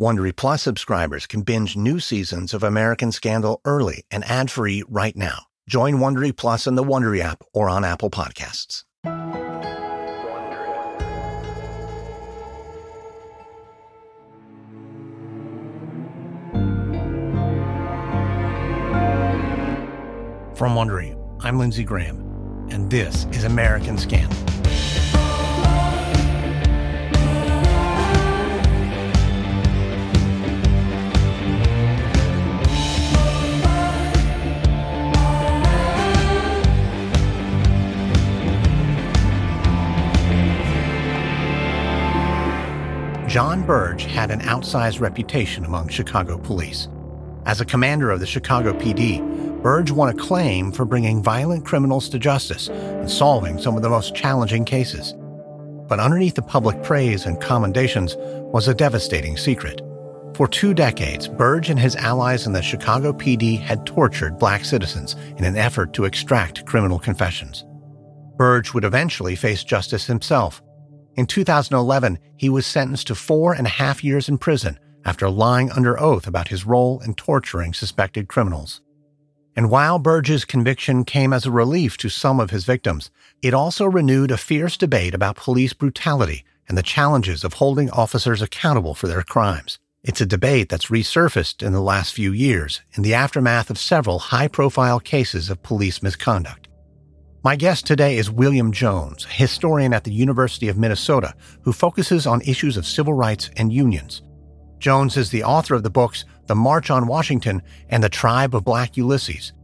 [0.00, 5.40] Wondery Plus subscribers can binge new seasons of American Scandal early and ad-free right now.
[5.68, 8.84] Join Wondery Plus in the Wondery app or on Apple Podcasts.
[20.54, 24.59] From Wondery, I'm Lindsay Graham, and this is American Scandal.
[43.30, 46.88] Jon Burge had an outsized reputation among Chicago police.
[47.46, 49.22] As a commander of the Chicago PD,
[49.62, 54.16] Burge won acclaim for bringing violent criminals to justice and solving some of the most
[54.16, 55.14] challenging cases.
[55.86, 59.80] But underneath the public praise and commendations was a devastating secret.
[60.34, 65.14] For two decades, Burge and his allies in the Chicago PD had tortured black citizens
[65.36, 67.64] in an effort to extract criminal confessions.
[68.36, 70.60] Burge would eventually face justice himself
[71.20, 75.70] in 2011, he was sentenced to four and a half years in prison after lying
[75.70, 78.80] under oath about his role in torturing suspected criminals.
[79.54, 83.10] And while Burge's conviction came as a relief to some of his victims,
[83.42, 88.40] it also renewed a fierce debate about police brutality and the challenges of holding officers
[88.40, 89.78] accountable for their crimes.
[90.02, 94.20] It's a debate that's resurfaced in the last few years in the aftermath of several
[94.20, 96.69] high profile cases of police misconduct.
[97.42, 102.26] My guest today is William Jones, a historian at the University of Minnesota who focuses
[102.26, 104.20] on issues of civil rights and unions.
[104.78, 108.64] Jones is the author of the books The March on Washington and The Tribe of
[108.64, 109.54] Black Ulysses.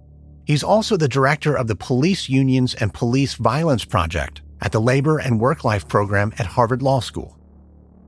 [0.47, 5.19] He's also the director of the Police Unions and Police Violence Project at the Labor
[5.19, 7.39] and Work Life program at Harvard Law School.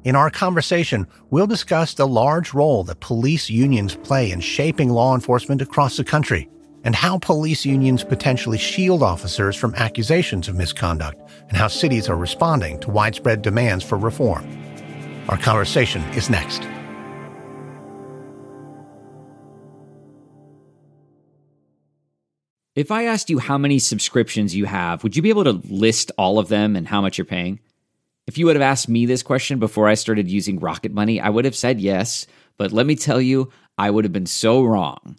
[0.03, 5.15] In our conversation, we'll discuss the large role that police unions play in shaping law
[5.15, 6.49] enforcement across the country
[6.85, 12.17] and how police unions potentially shield officers from accusations of misconduct, and how cities are
[12.17, 14.47] responding to widespread demands for reform.
[15.29, 16.63] Our conversation is next.
[22.75, 26.13] If I asked you how many subscriptions you have, would you be able to list
[26.17, 27.59] all of them and how much you're paying?
[28.29, 31.29] If you would have asked me this question before I started using Rocket Money, I
[31.29, 32.27] would have said yes.
[32.57, 35.19] But let me tell you, I would have been so wrong.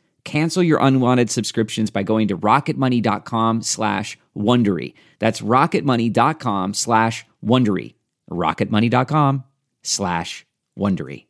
[0.23, 4.93] Cancel your unwanted subscriptions by going to rocketmoney.com slash Wondery.
[5.19, 7.95] That's rocketmoney.com slash Wondery.
[8.29, 9.43] rocketmoney.com
[9.81, 10.45] slash
[10.77, 11.25] Wondery.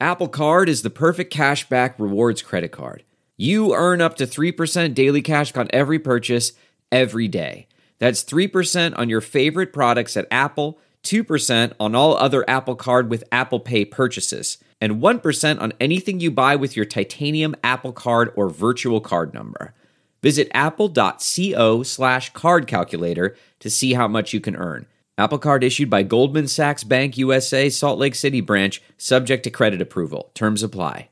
[0.00, 3.04] Apple Card is the perfect cashback rewards credit card.
[3.36, 6.52] You earn up to 3% daily cash on every purchase
[6.90, 7.68] every day.
[7.98, 13.22] That's 3% on your favorite products at Apple, 2% on all other Apple Card with
[13.30, 18.50] Apple Pay purchases– and 1% on anything you buy with your titanium Apple Card or
[18.50, 19.74] virtual card number.
[20.22, 24.86] Visit apple.co slash card calculator to see how much you can earn.
[25.16, 29.80] Apple Card issued by Goldman Sachs Bank USA, Salt Lake City branch, subject to credit
[29.80, 30.32] approval.
[30.34, 31.10] Terms apply.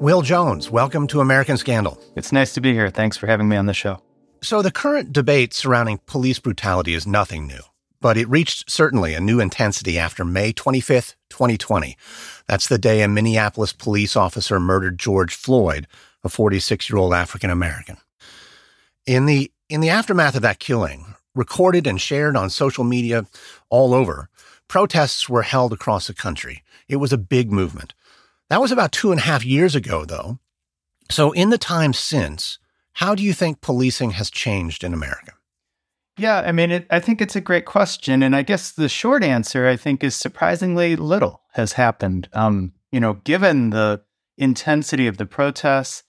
[0.00, 2.00] Will Jones, welcome to American Scandal.
[2.14, 2.90] It's nice to be here.
[2.90, 4.00] Thanks for having me on the show.
[4.40, 7.62] So, the current debate surrounding police brutality is nothing new,
[8.00, 11.96] but it reached certainly a new intensity after May 25th, 2020.
[12.46, 15.88] That's the day a Minneapolis police officer murdered George Floyd,
[16.22, 17.96] a 46 year old African American.
[19.06, 23.26] In the, in the aftermath of that killing, recorded and shared on social media
[23.70, 24.28] all over,
[24.68, 26.62] protests were held across the country.
[26.88, 27.92] It was a big movement.
[28.50, 30.38] That was about two and a half years ago, though.
[31.10, 32.58] So, in the time since,
[32.98, 35.32] how do you think policing has changed in America?
[36.16, 38.24] Yeah, I mean, it, I think it's a great question.
[38.24, 42.28] And I guess the short answer, I think, is surprisingly little has happened.
[42.32, 44.02] Um, you know, given the
[44.36, 46.02] intensity of the protests,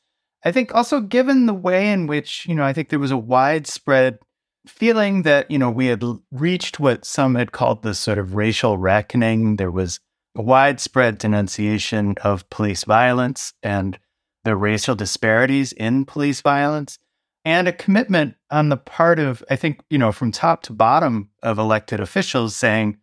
[0.44, 3.18] I think also given the way in which, you know, I think there was a
[3.18, 4.18] widespread
[4.65, 8.80] feeling that, you know, we had reached what some had called the sort of racial
[8.80, 9.57] reckoning.
[9.57, 10.00] There was
[10.35, 14.00] a widespread denunciation of police violence and
[14.44, 16.97] the racial disparities in police violence.
[17.45, 21.30] and a commitment on the part of, I think, you know, from top to bottom
[21.41, 22.97] of elected officials saying,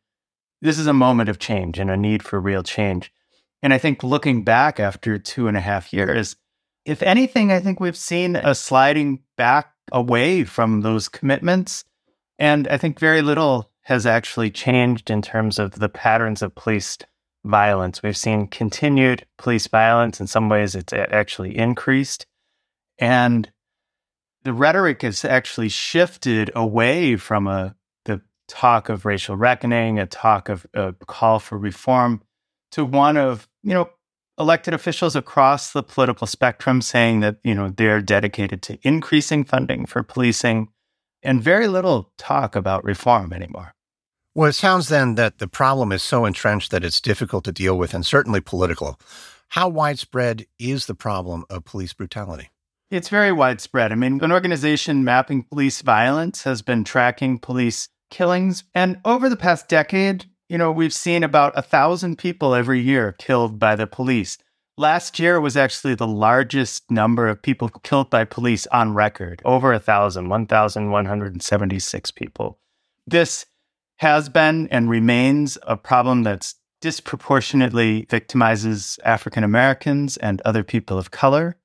[0.60, 3.12] this is a moment of change and a need for real change.
[3.62, 6.36] And I think looking back after two and a half years,
[6.84, 11.84] if anything, I think we've seen a sliding back away from those commitments.
[12.38, 16.98] And I think very little has actually changed in terms of the patterns of police
[17.46, 18.02] violence.
[18.02, 20.20] We've seen continued police violence.
[20.20, 22.26] In some ways, it's actually increased.
[22.98, 23.50] And
[24.44, 30.48] the rhetoric has actually shifted away from a the talk of racial reckoning, a talk
[30.48, 32.22] of a call for reform,
[32.72, 33.90] to one of you know
[34.38, 39.86] elected officials across the political spectrum saying that you know they're dedicated to increasing funding
[39.86, 40.68] for policing,
[41.22, 43.72] and very little talk about reform anymore.
[44.36, 47.78] Well, it sounds then that the problem is so entrenched that it's difficult to deal
[47.78, 49.00] with, and certainly political.
[49.48, 52.50] How widespread is the problem of police brutality?
[52.90, 53.92] It's very widespread.
[53.92, 58.64] I mean, an organization mapping police violence has been tracking police killings.
[58.74, 63.12] And over the past decade, you know, we've seen about a thousand people every year
[63.12, 64.36] killed by the police.
[64.76, 69.72] Last year was actually the largest number of people killed by police on record over
[69.72, 72.58] a thousand, 1,176 people.
[73.06, 73.46] This
[73.96, 81.10] has been and remains a problem that's disproportionately victimizes African Americans and other people of
[81.10, 81.56] color.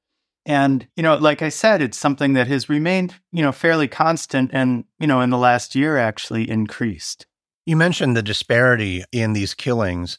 [0.46, 4.50] And, you know, like I said, it's something that has remained, you know, fairly constant
[4.54, 7.28] and, you know, in the last year actually increased.
[7.66, 10.18] You mentioned the disparity in these killings.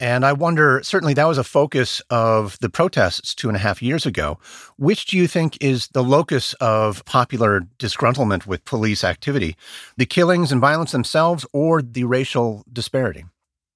[0.00, 3.82] And I wonder, certainly that was a focus of the protests two and a half
[3.82, 4.38] years ago.
[4.78, 9.56] Which do you think is the locus of popular disgruntlement with police activity?
[9.98, 13.26] The killings and violence themselves or the racial disparity?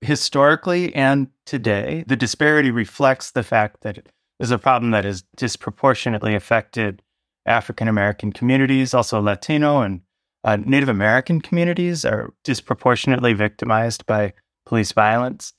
[0.01, 4.09] Historically and today, the disparity reflects the fact that
[4.41, 7.03] is a problem that has disproportionately affected
[7.47, 10.01] African American communities, also Latino and
[10.43, 14.33] uh, Native American communities are disproportionately victimized by
[14.65, 15.53] police violence.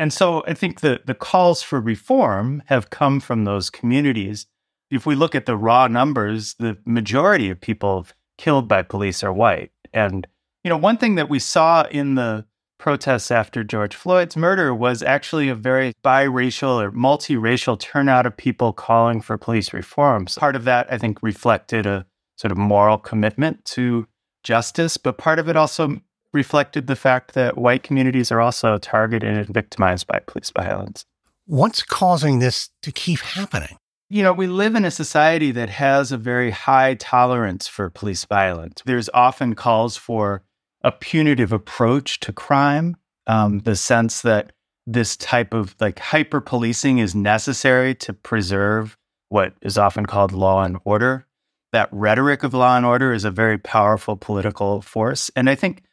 [0.00, 4.46] And so I think the, the calls for reform have come from those communities.
[4.90, 8.06] If we look at the raw numbers, the majority of people
[8.38, 9.72] killed by police are white.
[9.92, 10.26] And,
[10.64, 12.46] you know, one thing that we saw in the
[12.78, 18.72] protests after George Floyd's murder was actually a very biracial or multiracial turnout of people
[18.72, 20.36] calling for police reforms.
[20.36, 22.06] Part of that, I think, reflected a
[22.36, 24.06] sort of moral commitment to
[24.44, 26.00] justice, but part of it also
[26.32, 31.04] reflected the fact that white communities are also targeted and victimized by police violence.
[31.46, 33.76] What's causing this to keep happening?
[34.08, 38.24] You know, we live in a society that has a very high tolerance for police
[38.24, 38.82] violence.
[38.84, 40.42] There's often calls for
[40.82, 42.96] a punitive approach to crime,
[43.26, 44.52] um, the sense that
[44.86, 48.96] this type of like hyper policing is necessary to preserve
[49.28, 51.26] what is often called law and order.
[51.72, 55.30] That rhetoric of law and order is a very powerful political force.
[55.36, 55.84] And I think,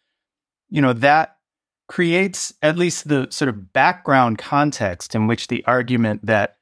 [0.70, 1.38] you know, that
[1.88, 6.58] creates at least the sort of background context in which the argument that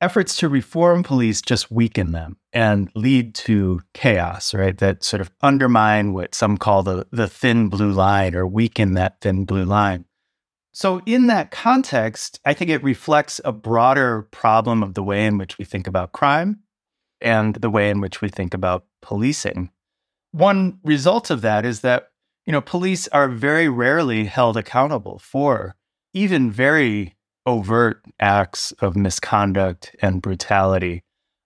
[0.00, 4.78] efforts to reform police just weaken them and lead to chaos, right?
[4.78, 9.20] That sort of undermine what some call the, the thin blue line or weaken that
[9.20, 10.06] thin blue line.
[10.72, 15.36] So, in that context, I think it reflects a broader problem of the way in
[15.36, 16.60] which we think about crime
[17.20, 19.70] and the way in which we think about policing.
[20.30, 22.09] One result of that is that,
[22.50, 25.76] you know, police are very rarely held accountable for
[26.12, 27.14] even very
[27.46, 31.04] overt acts of misconduct and brutality.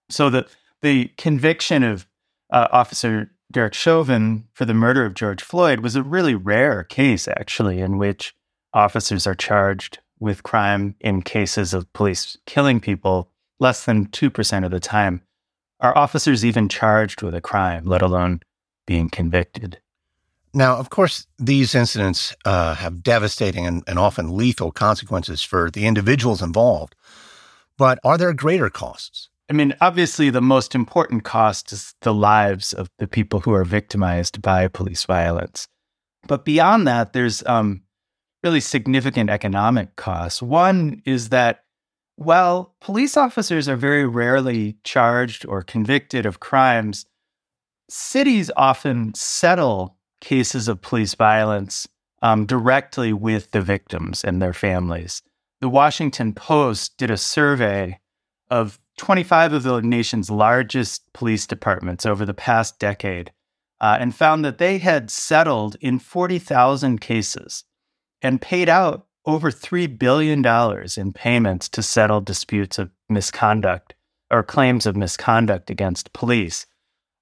[0.08, 0.48] So the
[0.80, 2.06] the conviction of
[2.50, 7.28] uh, Officer Derek Chauvin for the murder of George Floyd was a really rare case,
[7.28, 8.34] actually, in which
[8.72, 13.28] officers are charged with crime in cases of police killing people
[13.60, 15.20] less than 2% of the time.
[15.80, 18.40] Are officers even charged with a crime, let alone
[18.86, 19.82] being convicted?
[20.56, 25.84] Now, of course, these incidents uh, have devastating and, and often lethal consequences for the
[25.84, 26.94] individuals involved.
[27.76, 29.28] But are there greater costs?
[29.50, 33.64] I mean, obviously, the most important cost is the lives of the people who are
[33.64, 35.66] victimized by police violence.
[36.28, 37.82] But beyond that, there's um,
[38.44, 40.40] really significant economic costs.
[40.40, 41.64] One is that,
[42.14, 47.06] while police officers are very rarely charged or convicted of crimes,
[47.90, 51.86] cities often settle cases of police violence
[52.22, 55.22] um, directly with the victims and their families.
[55.60, 58.00] The Washington Post did a survey
[58.50, 63.32] of 25 of the nation's largest police departments over the past decade
[63.80, 67.64] uh, and found that they had settled in 40,000 cases
[68.22, 70.44] and paid out over $3 billion
[70.96, 73.94] in payments to settle disputes of misconduct
[74.30, 76.66] or claims of misconduct against police.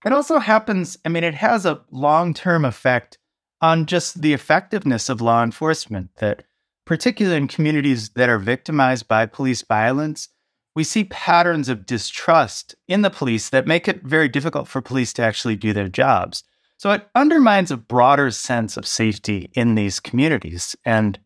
[0.05, 3.19] It also happens, I mean, it has a long term effect
[3.61, 6.45] on just the effectiveness of law enforcement, that
[6.85, 10.29] particularly in communities that are victimized by police violence,
[10.75, 15.13] we see patterns of distrust in the police that make it very difficult for police
[15.13, 16.45] to actually do their jobs.
[16.79, 20.75] So it undermines a broader sense of safety in these communities.
[20.85, 21.21] And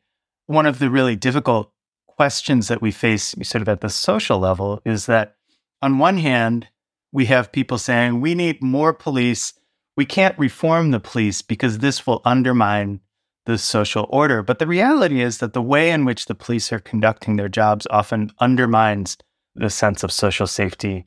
[0.46, 1.72] one of the really difficult
[2.06, 5.36] questions that we face, sort of at the social level, is that
[5.80, 6.68] on one hand,
[7.16, 9.54] we have people saying we need more police.
[9.96, 13.00] We can't reform the police because this will undermine
[13.46, 14.42] the social order.
[14.42, 17.86] But the reality is that the way in which the police are conducting their jobs
[17.88, 19.16] often undermines
[19.54, 21.06] the sense of social safety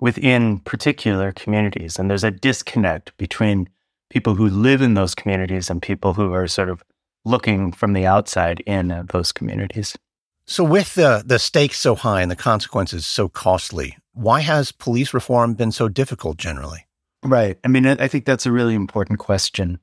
[0.00, 1.98] within particular communities.
[1.98, 3.68] And there's a disconnect between
[4.08, 6.82] people who live in those communities and people who are sort of
[7.26, 9.98] looking from the outside in those communities.
[10.46, 15.14] So, with the, the stakes so high and the consequences so costly, why has police
[15.14, 16.86] reform been so difficult generally?
[17.24, 17.58] Right.
[17.64, 19.78] I mean, I think that's a really important question.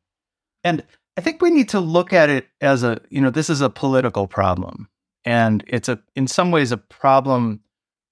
[0.63, 0.83] And
[1.17, 3.69] I think we need to look at it as a, you know, this is a
[3.69, 4.89] political problem.
[5.25, 7.61] And it's a, in some ways, a problem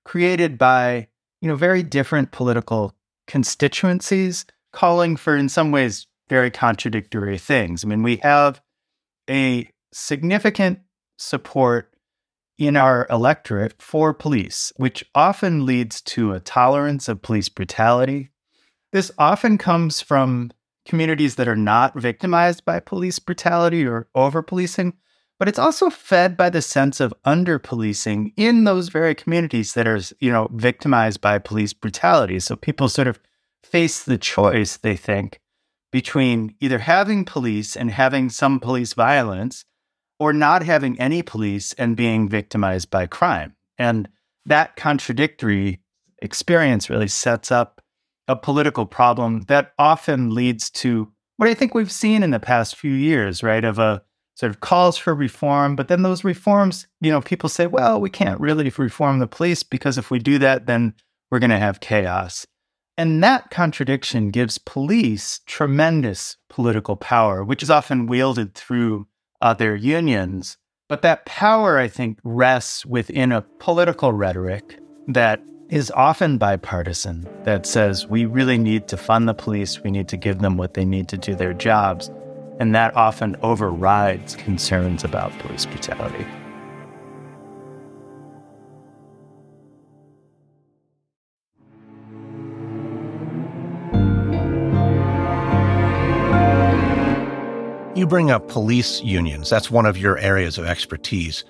[0.05, 1.07] created by,
[1.41, 2.95] you know, very different political
[3.27, 7.83] constituencies calling for, in some ways, very contradictory things.
[7.83, 8.61] I mean, we have
[9.29, 10.79] a significant
[11.17, 11.93] support
[12.57, 18.29] in our electorate for police, which often leads to a tolerance of police brutality.
[18.91, 20.51] This often comes from
[20.85, 24.93] communities that are not victimized by police brutality or over policing,
[25.37, 29.87] but it's also fed by the sense of under policing in those very communities that
[29.87, 32.39] are, you know, victimized by police brutality.
[32.39, 33.19] So people sort of
[33.63, 35.41] face the choice, they think,
[35.91, 39.63] between either having police and having some police violence
[40.19, 43.55] or not having any police and being victimized by crime.
[43.77, 44.09] And
[44.45, 45.79] that contradictory
[46.21, 47.81] experience really sets up
[48.27, 52.75] a political problem that often leads to what I think we've seen in the past
[52.75, 53.63] few years, right?
[53.63, 54.01] Of a
[54.35, 58.09] sort of calls for reform, but then those reforms, you know, people say, well, we
[58.09, 60.93] can't really reform the police because if we do that, then
[61.31, 62.45] we're going to have chaos.
[62.97, 69.07] And that contradiction gives police tremendous political power, which is often wielded through
[69.41, 70.57] other unions.
[70.89, 77.65] But that power, I think, rests within a political rhetoric that is often bipartisan, that
[77.65, 80.85] says we really need to fund the police, we need to give them what they
[80.85, 82.09] need to do their jobs.
[82.59, 86.25] And that often overrides concerns about police brutality.
[97.97, 99.49] You bring up police unions.
[99.49, 101.43] That's one of your areas of expertise.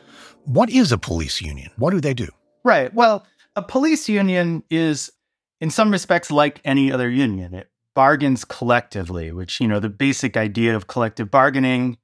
[0.45, 1.71] What is a police union?
[1.75, 2.29] What do they do?
[2.63, 2.93] Right.
[2.93, 3.27] Well,
[3.57, 5.11] a police union is,
[5.59, 7.53] in some respects, like any other union.
[7.53, 11.97] It bargains collectively, which, you know, the basic idea of collective bargaining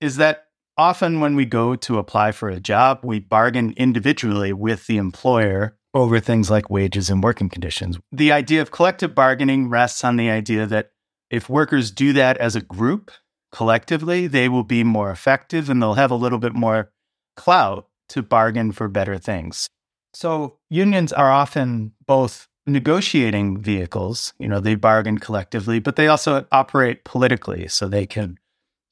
[0.00, 0.46] is that
[0.78, 5.76] often when we go to apply for a job, we bargain individually with the employer
[5.92, 7.98] over things like wages and working conditions.
[8.10, 10.92] The idea of collective bargaining rests on the idea that
[11.28, 13.10] if workers do that as a group,
[13.52, 16.92] collectively, they will be more effective and they'll have a little bit more
[17.36, 19.68] clout to bargain for better things.
[20.12, 26.46] So unions are often both negotiating vehicles, you know, they bargain collectively, but they also
[26.52, 27.68] operate politically.
[27.68, 28.38] So they can,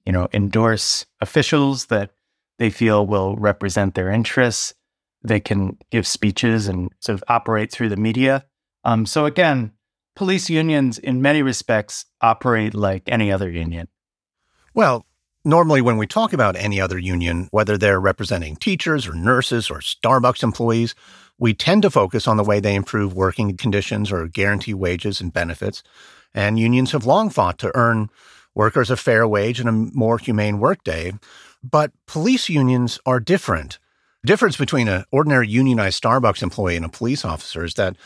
[0.07, 2.11] you know, endorse officials that
[2.59, 4.75] they feel will represent their interests.
[5.23, 8.45] They can give speeches and sort of operate through the media.
[8.85, 9.73] Um, so again,
[10.17, 13.89] police unions in many respects operate like any other union.
[14.79, 15.07] Well,
[15.45, 19.81] normally when we talk about any other union, whether they're representing teachers or nurses or
[19.81, 20.95] Starbucks employees,
[21.37, 25.33] we tend to focus on the way they improve working conditions or guarantee wages and
[25.33, 25.83] benefits.
[26.33, 28.09] And unions have long fought to earn
[28.55, 31.13] workers a fair wage and a more humane workday.
[31.61, 33.81] But police unions are different.
[34.23, 37.97] The difference between an ordinary unionized Starbucks employee and a police officer is that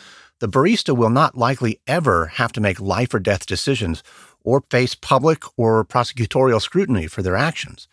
[0.42, 4.02] the barista will not likely ever have to make life or death decisions
[4.42, 7.87] or face public or prosecutorial scrutiny for their actions.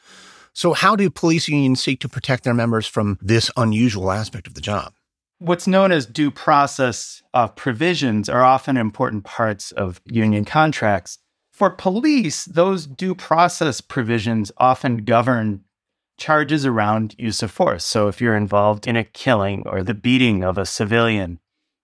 [0.52, 4.56] So, how do police unions seek to protect their members from this unusual aspect of
[4.56, 4.96] the job?
[5.38, 11.20] What's known as due process uh, provisions are often important parts of union contracts.
[11.52, 15.66] For police, those due process provisions often govern
[16.18, 17.86] charges around use of force.
[17.86, 21.40] So, if you're involved in a killing or the beating of a civilian,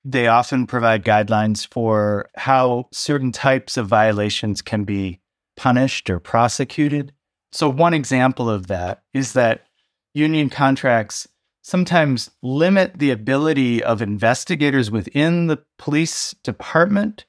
[0.05, 5.19] they often provide guidelines for how certain types of violations can be
[5.57, 7.11] punished or prosecuted.
[7.51, 9.65] So, one example of that is that
[10.13, 11.27] union contracts
[11.63, 17.25] sometimes limit the ability of investigators within the police department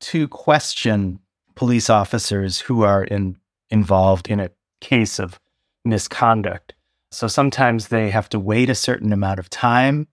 [0.00, 1.18] to question
[1.56, 3.36] police officers who are in,
[3.70, 4.50] involved in a
[4.80, 5.40] case of
[5.84, 6.74] misconduct.
[7.10, 10.06] So sometimes they have to wait a certain amount of time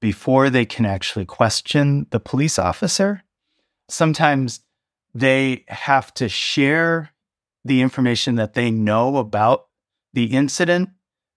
[0.00, 3.22] before they can actually question the police officer.
[3.88, 4.60] Sometimes
[5.14, 7.10] they have to share
[7.64, 9.66] the information that they know about
[10.12, 10.90] the incident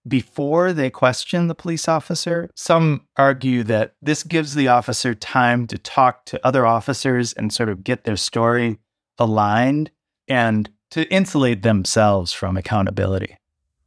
[0.06, 2.50] before they question the police officer.
[2.54, 7.68] Some argue that this gives the officer time to talk to other officers and sort
[7.68, 8.78] of get their story
[9.18, 9.90] aligned
[10.28, 13.36] and to insulate themselves from accountability.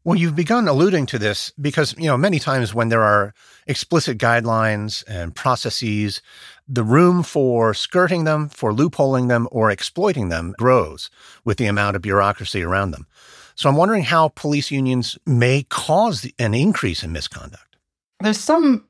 [0.03, 3.35] Well, you've begun alluding to this because, you know, many times when there are
[3.67, 6.23] explicit guidelines and processes,
[6.67, 11.11] the room for skirting them, for loopholing them, or exploiting them grows
[11.45, 13.05] with the amount of bureaucracy around them.
[13.53, 17.77] So I'm wondering how police unions may cause an increase in misconduct.
[18.21, 18.85] There's some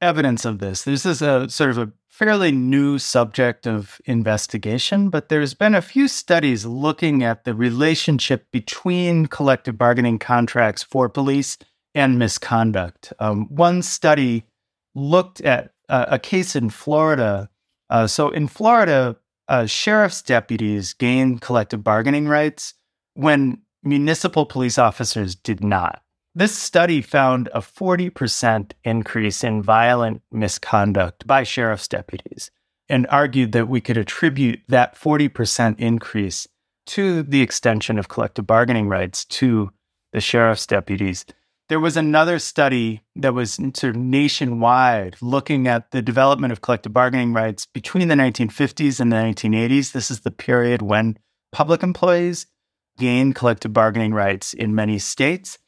[0.00, 0.82] evidence of this.
[0.82, 5.80] This is a sort of a fairly new subject of investigation, but there's been a
[5.80, 11.56] few studies looking at the relationship between collective bargaining contracts for police
[11.94, 13.12] and misconduct.
[13.20, 14.42] Um, one study
[14.96, 17.48] looked at uh, a case in Florida.
[17.88, 22.74] Uh, so, in Florida, uh, sheriff's deputies gained collective bargaining rights
[23.14, 26.02] when municipal police officers did not.
[26.38, 32.52] This study found a 40% increase in violent misconduct by sheriff's deputies
[32.88, 36.46] and argued that we could attribute that 40% increase
[36.86, 39.72] to the extension of collective bargaining rights to
[40.12, 41.26] the sheriff's deputies.
[41.68, 46.92] There was another study that was sort of nationwide looking at the development of collective
[46.92, 49.90] bargaining rights between the 1950s and the 1980s.
[49.90, 51.18] This is the period when
[51.50, 52.46] public employees
[52.96, 55.58] gained collective bargaining rights in many states.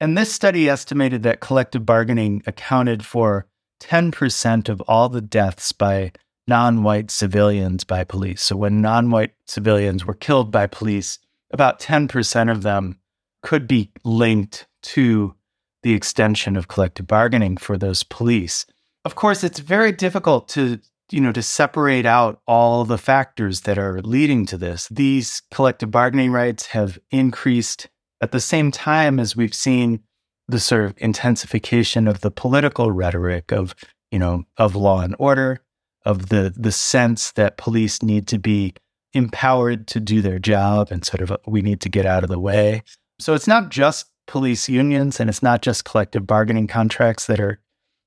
[0.00, 3.46] And this study estimated that collective bargaining accounted for
[3.80, 6.12] 10% of all the deaths by
[6.46, 8.42] non white civilians by police.
[8.42, 11.18] So when non white civilians were killed by police,
[11.52, 12.98] about 10% of them
[13.42, 15.34] could be linked to
[15.82, 18.66] the extension of collective bargaining for those police.
[19.04, 20.80] Of course, it's very difficult to
[21.10, 24.88] you know to separate out all the factors that are leading to this.
[24.88, 27.88] These collective bargaining rights have increased
[28.20, 30.00] at the same time as we've seen
[30.48, 33.74] the sort of intensification of the political rhetoric of,
[34.10, 35.60] you know, of law and order,
[36.04, 38.74] of the the sense that police need to be
[39.12, 42.38] empowered to do their job and sort of we need to get out of the
[42.38, 42.82] way.
[43.18, 47.60] So it's not just police unions and it's not just collective bargaining contracts that are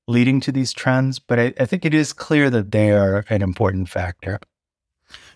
[0.08, 3.42] leading to these trends, but I, I think it is clear that they are an
[3.42, 4.40] important factor.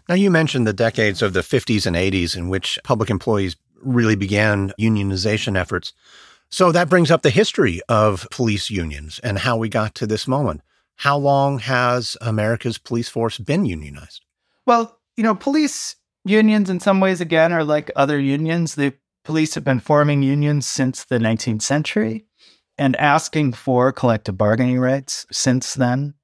[0.09, 4.17] Now, you mentioned the decades of the 50s and 80s in which public employees really
[4.17, 5.93] began unionization efforts.
[6.49, 10.29] So that brings up the history of police unions and how we got to this
[10.29, 10.61] moment.
[10.97, 14.25] How long has America's police force been unionized?
[14.65, 18.75] Well, you know, police unions in some ways, again, are like other unions.
[18.75, 22.27] The police have been forming unions since the 19th century
[22.79, 26.15] and asking for collective bargaining rights since then.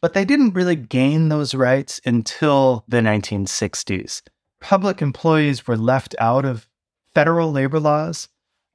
[0.00, 4.22] But they didn't really gain those rights until the 1960s.
[4.60, 6.68] Public employees were left out of
[7.16, 8.28] federal labor laws,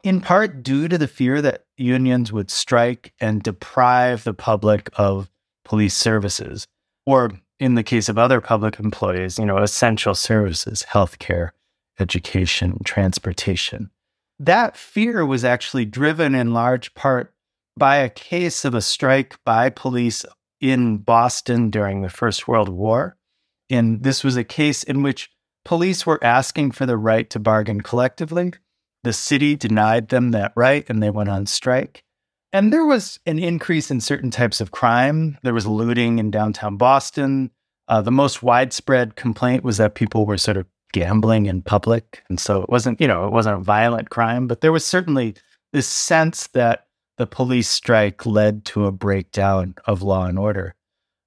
[0.03, 5.29] in part due to the fear that unions would strike and deprive the public of
[5.63, 6.65] police services,
[7.05, 11.51] or in the case of other public employees, you know, essential services, healthcare,
[11.99, 13.91] education, transportation.
[14.39, 17.35] That fear was actually driven in large part
[17.77, 20.25] by a case of a strike by police
[20.59, 23.17] in Boston during the First World War.
[23.69, 25.29] And this was a case in which
[25.63, 28.53] Police were asking for the right to bargain collectively.
[29.03, 32.03] The city denied them that right and they went on strike.
[32.53, 35.37] And there was an increase in certain types of crime.
[35.41, 37.51] There was looting in downtown Boston.
[37.87, 42.23] Uh, the most widespread complaint was that people were sort of gambling in public.
[42.29, 45.35] And so it wasn't, you know, it wasn't a violent crime, but there was certainly
[45.71, 50.75] this sense that the police strike led to a breakdown of law and order.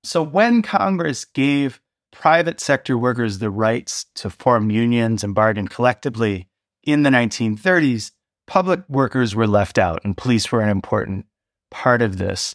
[0.02, 1.80] So when Congress gave
[2.14, 6.48] private sector workers the rights to form unions and bargain collectively
[6.84, 8.12] in the 1930s,
[8.46, 11.26] public workers were left out, and police were an important
[11.70, 12.54] part of this.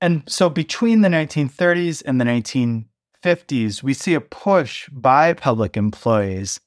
[0.00, 6.60] And so between the 1930s and the 1950s, we see a push by public employees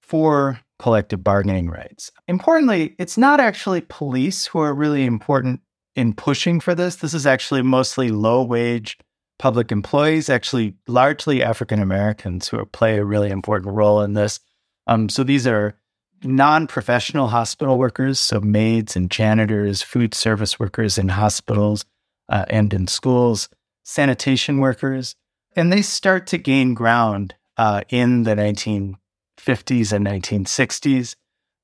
[0.00, 2.12] for collective bargaining rights.
[2.28, 5.60] Importantly, it's not actually police who are really important
[5.94, 6.96] in pushing for this.
[6.96, 8.98] This is actually mostly low wage
[9.38, 14.40] public employees, actually largely African Americans who play a really important role in this.
[14.86, 15.76] Um, so these are
[16.22, 21.84] non professional hospital workers, so maids and janitors, food service workers in hospitals
[22.28, 23.48] uh, and in schools,
[23.82, 25.14] sanitation workers.
[25.54, 31.16] And they start to gain ground uh, in the 1950s and 1960s.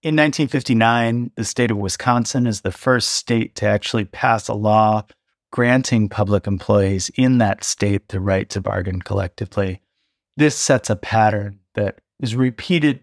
[0.02, 5.04] In 1959, the state of Wisconsin is the first state to actually pass a law
[5.52, 9.80] granting public employees in that state the right to bargain collectively.
[10.36, 13.00] This sets a pattern that is repeated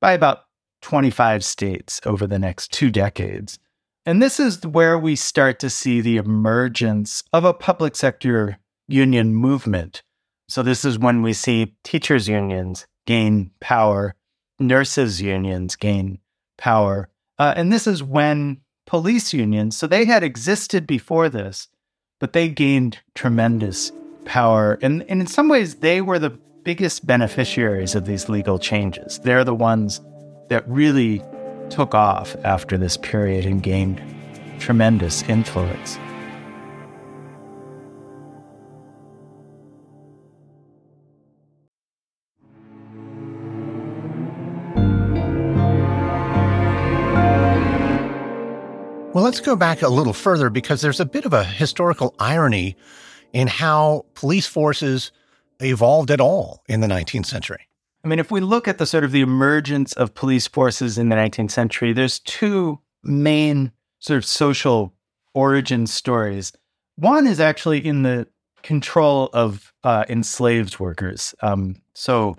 [0.00, 0.40] by about
[0.82, 3.58] 25 states over the next two decades.
[4.04, 9.34] And this is where we start to see the emergence of a public sector union
[9.34, 10.02] movement.
[10.46, 14.14] So, this is when we see teachers' unions gain power,
[14.58, 16.18] nurses' unions gain
[16.58, 17.08] power.
[17.38, 21.68] Uh, and this is when police unions, so they had existed before this,
[22.18, 23.92] but they gained tremendous
[24.24, 24.78] power.
[24.82, 29.18] And, and in some ways, they were the biggest beneficiaries of these legal changes.
[29.18, 30.00] They're the ones
[30.48, 31.22] that really
[31.70, 34.02] took off after this period and gained
[34.58, 35.98] tremendous influence.
[49.14, 52.74] Well, let's go back a little further because there's a bit of a historical irony
[53.32, 55.12] in how police forces
[55.60, 57.68] evolved at all in the 19th century.
[58.02, 61.10] I mean, if we look at the sort of the emergence of police forces in
[61.10, 64.92] the 19th century, there's two main sort of social
[65.32, 66.52] origin stories.
[66.96, 68.26] One is actually in the
[68.64, 71.36] control of uh, enslaved workers.
[71.40, 72.34] Um, so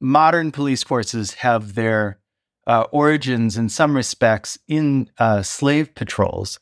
[0.00, 2.20] modern police forces have their
[2.66, 6.58] uh, origins in some respects in uh, slave patrols.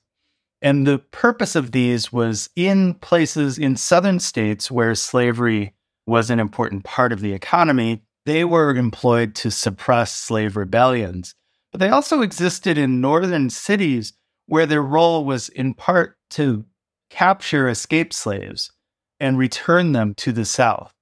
[0.62, 5.74] And the purpose of these was in places in southern states where slavery
[6.06, 11.34] was an important part of the economy, they were employed to suppress slave rebellions.
[11.72, 14.12] But they also existed in northern cities
[14.46, 16.64] where their role was in part to
[17.08, 18.70] capture escaped slaves
[19.18, 20.92] and return them to the South.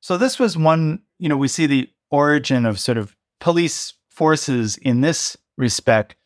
[0.00, 4.76] So this was one, you know, we see the origin of sort of police forces
[4.78, 6.16] in this respect.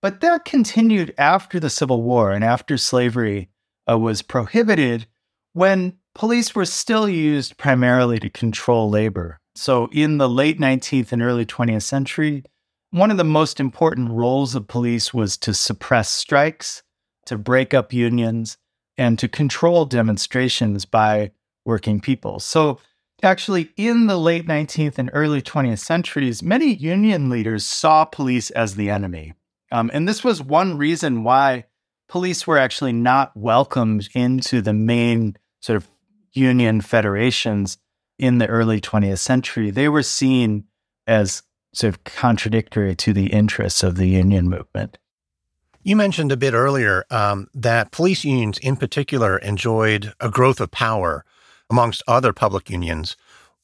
[0.00, 3.50] But that continued after the Civil War and after slavery
[3.90, 5.06] uh, was prohibited
[5.52, 9.40] when police were still used primarily to control labor.
[9.56, 12.44] So, in the late 19th and early 20th century,
[12.92, 16.84] one of the most important roles of police was to suppress strikes,
[17.26, 18.58] to break up unions,
[18.96, 21.32] and to control demonstrations by
[21.64, 22.38] working people.
[22.38, 22.78] So,
[23.22, 28.76] Actually, in the late 19th and early 20th centuries, many union leaders saw police as
[28.76, 29.34] the enemy.
[29.70, 31.66] Um, and this was one reason why
[32.08, 35.88] police were actually not welcomed into the main sort of
[36.32, 37.78] union federations
[38.18, 39.70] in the early 20th century.
[39.70, 40.64] They were seen
[41.06, 44.98] as sort of contradictory to the interests of the union movement.
[45.82, 50.70] You mentioned a bit earlier um, that police unions in particular enjoyed a growth of
[50.70, 51.24] power
[51.70, 53.16] amongst other public unions.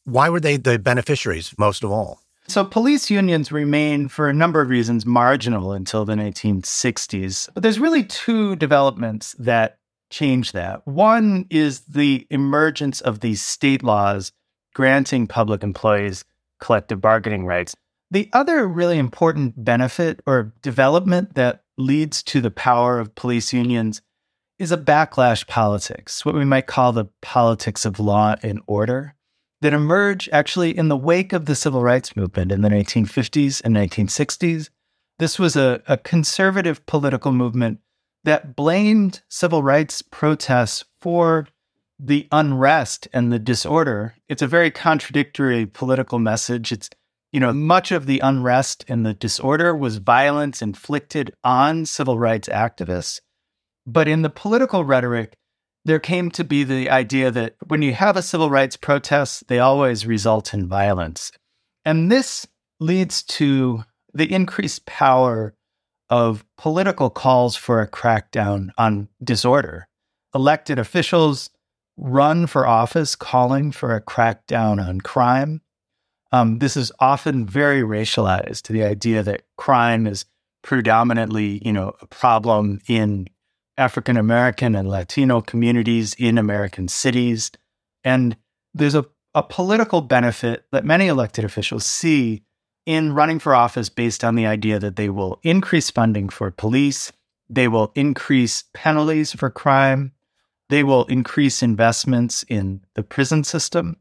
[0.04, 2.20] Why were they the beneficiaries most of all?
[2.48, 7.48] So, police unions remain, for a number of reasons, marginal until the 1960s.
[7.52, 9.78] But there's really two developments that
[10.10, 10.86] change that.
[10.86, 14.30] One is the emergence of these state laws
[14.74, 16.24] granting public employees
[16.60, 17.74] collective bargaining rights.
[18.10, 24.00] The other really important benefit or development that leads to the power of police unions
[24.58, 29.14] is a backlash politics, what we might call the politics of law and order,
[29.60, 33.76] that emerge actually in the wake of the civil rights movement in the 1950s and
[33.76, 34.70] 1960s.
[35.18, 37.80] This was a, a conservative political movement
[38.24, 41.46] that blamed civil rights protests for
[41.98, 44.14] the unrest and the disorder.
[44.28, 46.72] It's a very contradictory political message.
[46.72, 46.90] It's,
[47.32, 52.48] you know, much of the unrest and the disorder was violence inflicted on civil rights
[52.48, 53.20] activists.
[53.86, 55.36] But in the political rhetoric,
[55.84, 59.60] there came to be the idea that when you have a civil rights protest, they
[59.60, 61.30] always result in violence.
[61.84, 62.46] And this
[62.80, 65.54] leads to the increased power
[66.10, 69.86] of political calls for a crackdown on disorder.
[70.34, 71.50] Elected officials
[71.96, 75.62] run for office calling for a crackdown on crime.
[76.32, 80.24] Um, this is often very racialized to the idea that crime is
[80.62, 83.28] predominantly, you know, a problem in
[83.78, 87.50] African American and Latino communities in American cities.
[88.04, 88.36] And
[88.74, 92.42] there's a, a political benefit that many elected officials see
[92.86, 97.12] in running for office based on the idea that they will increase funding for police,
[97.50, 100.12] they will increase penalties for crime,
[100.68, 103.96] they will increase investments in the prison system.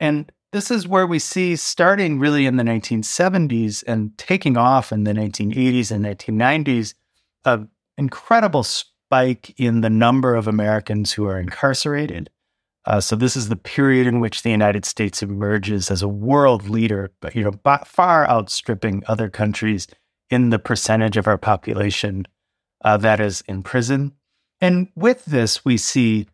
[0.00, 5.04] And this is where we see, starting really in the 1970s and taking off in
[5.04, 6.94] the 1980s and 1990s,
[7.44, 8.64] an incredible
[9.14, 12.30] spike in the number of Americans who are incarcerated.
[12.84, 16.68] Uh, so this is the period in which the United States emerges as a world
[16.68, 19.86] leader, but you know, by far outstripping other countries
[20.30, 22.26] in the percentage of our population
[22.84, 24.12] uh, that is in prison.
[24.60, 26.26] And with this, we see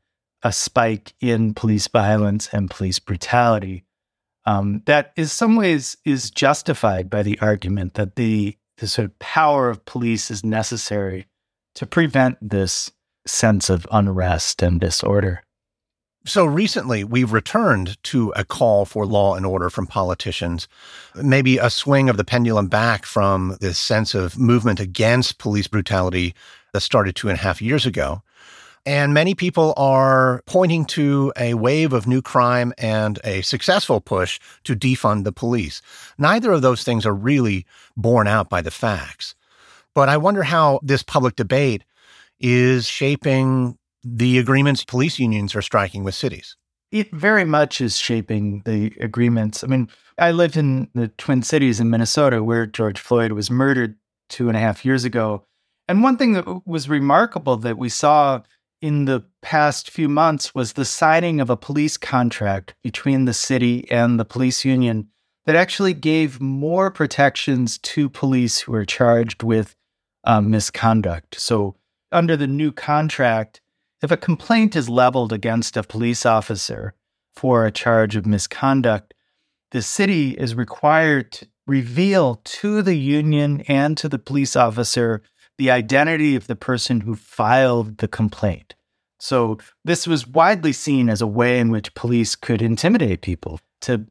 [0.43, 3.85] a spike in police violence and police brutality
[4.47, 9.19] um, that, in some ways, is justified by the argument that the the sort of
[9.19, 11.27] power of police is necessary
[11.75, 12.91] to prevent this
[13.27, 15.43] sense of unrest and disorder.
[16.27, 20.69] So recently, we've returned to a call for law and order from politicians,
[21.15, 26.35] maybe a swing of the pendulum back from this sense of movement against police brutality
[26.75, 28.23] that started two and a half years ago.
[28.85, 34.41] And many people are pointing to a wave of new crime and a successful push
[34.65, 35.81] to defund the police.
[36.19, 39.35] Neither of those things are really borne out by the facts.
[39.95, 41.85] But I wonder how this public debate
[42.39, 46.57] is shaping the agreements police unions are striking with cities?
[46.91, 49.63] It very much is shaping the agreements.
[49.63, 53.97] I mean, I live in the Twin Cities in Minnesota where George Floyd was murdered
[54.29, 55.45] two and a half years ago.
[55.89, 58.43] And one thing that was remarkable that we saw
[58.83, 63.91] in the past few months was the signing of a police contract between the city
[63.91, 65.09] and the police union
[65.47, 69.75] that actually gave more protections to police who are charged with
[70.25, 71.41] um, misconduct.
[71.41, 71.77] So,
[72.13, 73.61] under the new contract,
[74.03, 76.95] if a complaint is leveled against a police officer
[77.35, 79.15] for a charge of misconduct,
[79.71, 85.23] the city is required to reveal to the union and to the police officer
[85.57, 88.75] the identity of the person who filed the complaint.
[89.19, 94.07] So, this was widely seen as a way in which police could intimidate people to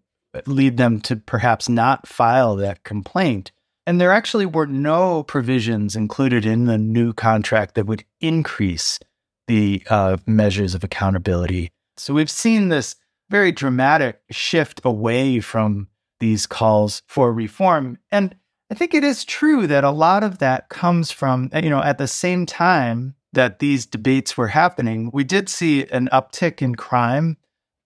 [0.46, 3.52] lead them to perhaps not file that complaint.
[3.86, 9.00] And there actually were no provisions included in the new contract that would increase
[9.48, 11.72] the uh, measures of accountability.
[11.98, 12.96] So we've seen this
[13.30, 15.88] very dramatic shift away from
[16.20, 17.98] these calls for reform.
[18.12, 18.36] And
[18.72, 21.98] I think it is true that a lot of that comes from, you know, at
[21.98, 27.38] the same time that these debates were happening, we did see an uptick in crime.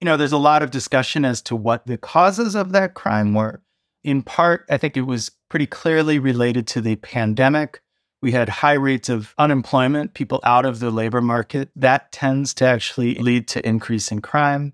[0.02, 3.34] You know, there's a lot of discussion as to what the causes of that crime
[3.34, 3.62] were.
[4.04, 7.82] In part, I think it was pretty clearly related to the pandemic.
[8.22, 11.70] We had high rates of unemployment, people out of the labor market.
[11.76, 14.74] That tends to actually lead to increase in crime.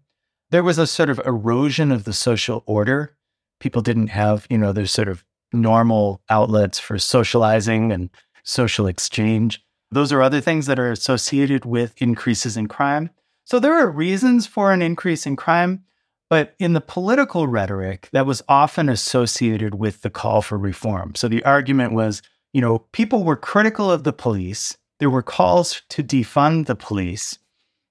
[0.51, 3.15] There was a sort of erosion of the social order.
[3.59, 8.09] People didn't have, you know, their sort of normal outlets for socializing and
[8.43, 9.63] social exchange.
[9.91, 13.09] Those are other things that are associated with increases in crime.
[13.45, 15.85] So there are reasons for an increase in crime,
[16.29, 21.15] but in the political rhetoric, that was often associated with the call for reform.
[21.15, 22.21] So the argument was
[22.53, 24.77] you know, people were critical of the police.
[24.99, 27.37] There were calls to defund the police.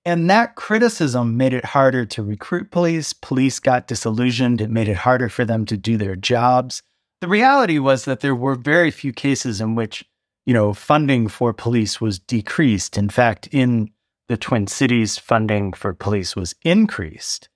[0.04, 3.12] And that criticism made it harder to recruit police.
[3.12, 4.60] Police got disillusioned.
[4.60, 6.82] It made it harder for them to do their jobs.
[7.20, 10.04] The reality was that there were very few cases in which,
[10.46, 12.96] you know, funding for police was decreased.
[12.96, 13.90] In fact, in
[14.28, 17.48] the Twin Cities, funding for police was increased.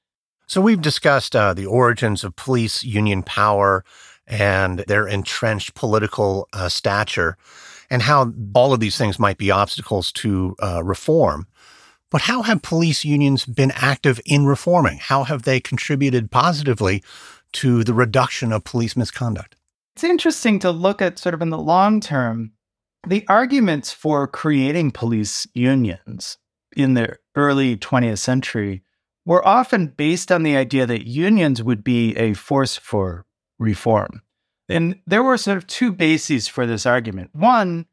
[0.53, 3.87] So we've discussed uh, the origins of police union power,
[4.27, 7.39] and their entrenched political uh, stature,
[7.89, 11.47] and how all of these things might be obstacles to uh, reform.
[12.11, 14.99] But how have police unions been active in reforming?
[14.99, 17.03] How have they contributed positively
[17.53, 19.57] to the reduction of police misconduct?
[19.97, 22.53] It's interesting to look at sort of in the long term
[23.09, 26.37] the arguments for creating police unions
[26.77, 28.83] in the early 20th century
[29.25, 33.25] were often based on the idea that unions would be a force for
[33.59, 34.23] reform.
[34.69, 37.31] And there were sort of two bases for this argument.
[37.33, 37.87] One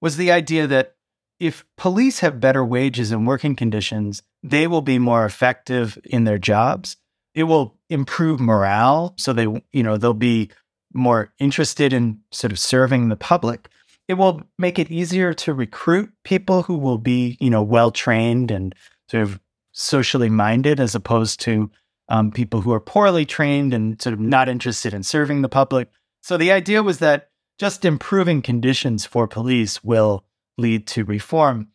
[0.00, 0.96] was the idea that
[1.40, 6.38] if police have better wages and working conditions, they will be more effective in their
[6.38, 6.96] jobs.
[7.34, 9.14] It will improve morale.
[9.18, 10.50] So they, you know, they'll be
[10.92, 13.68] more interested in sort of serving the public.
[14.06, 18.50] It will make it easier to recruit people who will be, you know, well trained
[18.50, 18.74] and
[19.10, 19.40] sort of
[19.74, 21.70] socially minded as opposed to
[22.08, 25.90] um, people who are poorly trained and sort of not interested in serving the public.
[26.22, 30.24] So the idea was that just improving conditions for police will
[30.56, 31.68] lead to reform.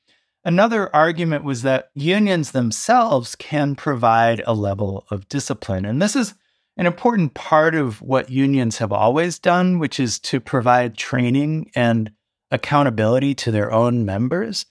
[0.46, 5.86] Another argument was that unions themselves can provide a level of discipline.
[5.86, 6.34] And this is
[6.78, 12.12] an important part of what unions have always done, which is to provide training and
[12.52, 14.66] accountability to their own members.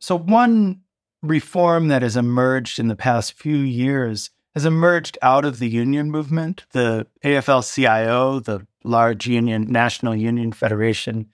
[0.00, 0.80] So, one
[1.22, 6.10] reform that has emerged in the past few years has emerged out of the union
[6.10, 6.64] movement.
[6.72, 11.26] The AFL CIO, the large union, National Union Federation,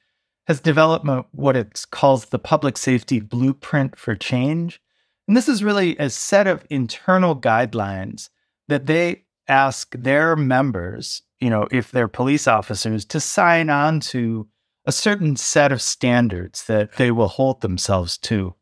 [0.46, 4.81] has developed what it calls the public safety blueprint for change.
[5.27, 8.29] And this is really a set of internal guidelines
[8.68, 14.46] that they ask their members, you know, if they're police officers, to sign on to
[14.85, 18.55] a certain set of standards that they will hold themselves to.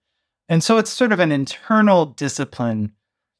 [0.48, 2.92] And so it's sort of an internal discipline.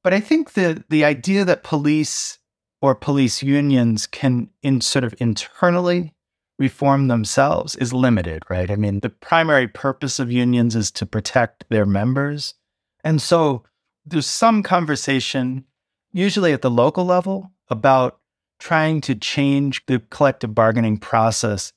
[0.02, 2.38] But I think that the idea that police
[2.80, 6.14] or police unions can in sort of internally
[6.58, 8.70] reform themselves is limited, right?
[8.70, 12.54] I mean, the primary purpose of unions is to protect their members.
[13.02, 13.64] And so
[14.06, 15.64] there's some conversation,
[16.12, 18.18] usually at the local level, about
[18.58, 21.72] trying to change the collective bargaining process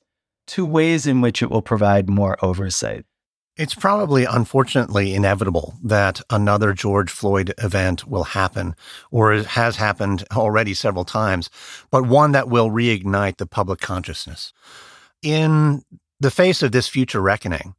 [0.46, 3.04] to ways in which it will provide more oversight.
[3.58, 8.76] It's probably unfortunately inevitable that another George Floyd event will happen
[9.10, 11.50] or has happened already several times,
[11.90, 14.52] but one that will reignite the public consciousness.
[15.22, 15.82] In
[16.20, 17.74] the face of this future reckoning,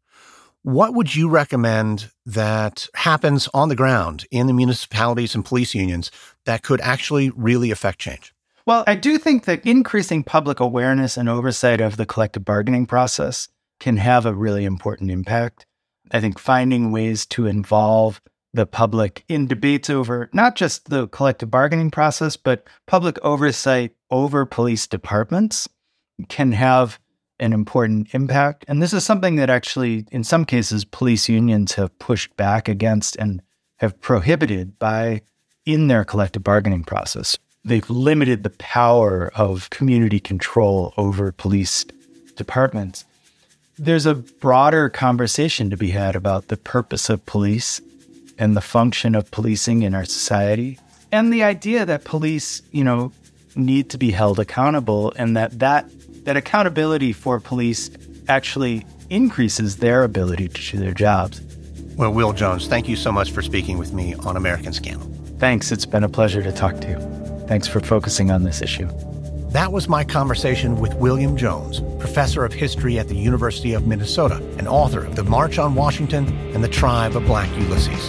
[0.64, 6.12] what would you recommend that happens on the ground in the municipalities and police unions
[6.44, 8.34] that could actually really affect change?
[8.66, 13.48] Well, I do think that increasing public awareness and oversight of the collective bargaining process
[13.80, 15.66] can have a really important impact.
[16.12, 18.22] I think finding ways to involve
[18.54, 24.46] the public in debates over not just the collective bargaining process, but public oversight over
[24.46, 25.70] police departments
[26.28, 27.00] can have
[27.40, 28.66] an important impact.
[28.68, 33.16] And this is something that actually, in some cases, police unions have pushed back against
[33.16, 33.42] and
[33.78, 35.22] have prohibited by
[35.66, 37.38] in their collective bargaining process.
[37.64, 41.86] They've limited the power of community control over police
[42.36, 43.06] departments.
[43.80, 47.80] There's a broader conversation to be had about the purpose of police
[48.38, 50.78] and the function of policing in our society
[51.14, 53.14] and the idea that police, you know,
[53.56, 55.90] need to be held accountable and that that
[56.26, 57.90] that accountability for police
[58.28, 61.42] actually increases their ability to do their jobs.
[61.96, 65.10] Well, Will Jones, thank you so much for speaking with me on American Scandal.
[65.40, 65.72] Thanks.
[65.72, 67.46] It's been a pleasure to talk to you.
[67.48, 68.90] Thanks for focusing on this issue.
[69.50, 74.36] That was my conversation with William Jones, professor of history at the University of Minnesota
[74.60, 78.06] and author of The March on Washington and The Tribe of Black Ulysses.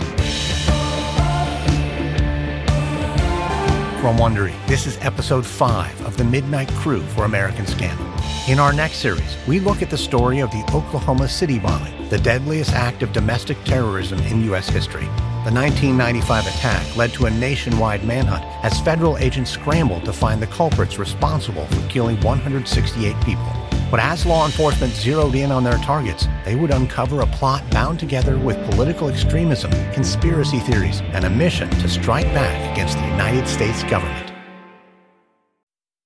[4.03, 8.07] From Wondery, this is episode 5 of The Midnight Crew for American Scandal.
[8.47, 12.19] In our next series, we look at the story of the Oklahoma City bombing, the
[12.19, 14.69] deadliest act of domestic terrorism in U.S.
[14.69, 15.07] history.
[15.45, 20.49] The 1995 attack led to a nationwide manhunt as federal agents scrambled to find the
[20.49, 23.53] culprits responsible for killing 168 people.
[23.91, 27.99] But as law enforcement zeroed in on their targets, they would uncover a plot bound
[27.99, 33.49] together with political extremism, conspiracy theories, and a mission to strike back against the United
[33.49, 34.30] States government.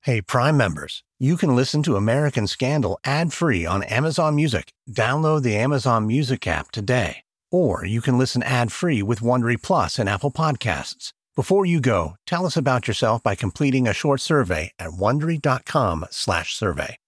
[0.05, 4.71] Hey, Prime members, you can listen to American Scandal ad free on Amazon Music.
[4.93, 7.25] Download the Amazon Music app today.
[7.51, 11.15] Or you can listen ad free with Wondery Plus and Apple Podcasts.
[11.35, 16.99] Before you go, tell us about yourself by completing a short survey at wondery.com/survey.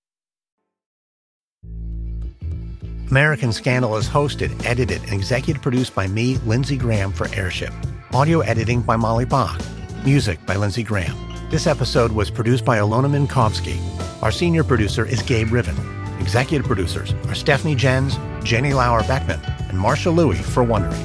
[3.10, 7.74] American Scandal is hosted, edited, and executive produced by me, Lindsay Graham, for Airship.
[8.14, 9.60] Audio editing by Molly Bach.
[10.06, 11.16] Music by Lindsay Graham.
[11.50, 13.76] This episode was produced by Alona Minkowski.
[14.22, 15.74] Our senior producer is Gabe Riven.
[16.20, 20.96] Executive producers are Stephanie Jens, Jenny Lauer Beckman, and Marsha Louie for Wondery.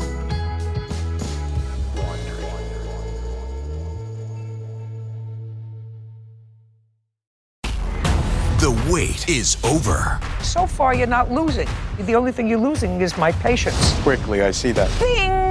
[8.60, 10.20] The wait is over.
[10.44, 11.68] So far, you're not losing.
[12.02, 14.00] The only thing you're losing is my patience.
[14.02, 14.92] Quickly, I see that.
[15.00, 15.51] Bing!